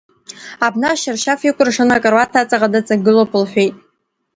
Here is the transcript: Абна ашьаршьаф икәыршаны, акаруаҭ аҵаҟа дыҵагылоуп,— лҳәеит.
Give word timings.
Абна 0.65 0.87
ашьаршьаф 0.93 1.41
икәыршаны, 1.49 1.93
акаруаҭ 1.95 2.31
аҵаҟа 2.41 2.73
дыҵагылоуп,— 2.73 3.31
лҳәеит. 3.41 3.75